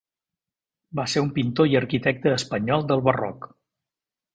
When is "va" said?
1.01-1.05